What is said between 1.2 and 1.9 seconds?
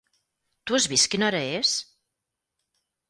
hora és?